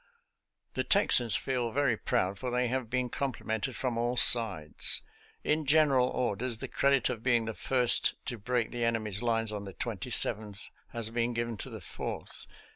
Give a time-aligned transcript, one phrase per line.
[0.73, 5.03] The Texans feel very proud, for they have been complimented from all sides.
[5.43, 9.65] In general orders the credit of being the first to break the enemy's lines on
[9.65, 12.47] the 27th has been given to the Fourth.